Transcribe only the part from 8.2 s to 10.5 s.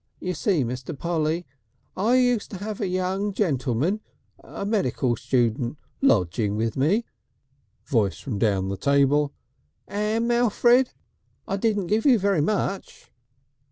down the table: "'Am,